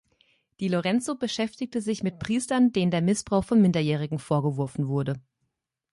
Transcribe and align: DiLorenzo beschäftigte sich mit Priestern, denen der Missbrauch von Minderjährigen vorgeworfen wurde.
DiLorenzo 0.59 1.13
beschäftigte 1.13 1.79
sich 1.79 2.01
mit 2.01 2.17
Priestern, 2.17 2.71
denen 2.71 2.89
der 2.89 3.03
Missbrauch 3.03 3.43
von 3.43 3.61
Minderjährigen 3.61 4.17
vorgeworfen 4.17 4.87
wurde. 4.87 5.21